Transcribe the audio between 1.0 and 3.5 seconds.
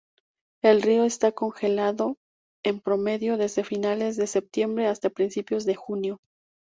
está congelado, en promedio,